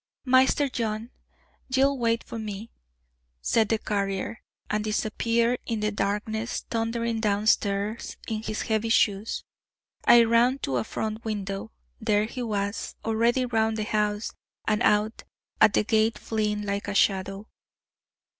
[0.25, 1.11] "Maister John,
[1.69, 2.71] ye'll wait for me,"
[3.39, 9.43] said the carrier, and disappeared in the darkness, thundering downstairs in his heavy shoes.
[10.05, 14.31] I ran to a front window: there he was, already round the house,
[14.67, 15.23] and out
[15.61, 17.47] at the gate fleeing like a shadow.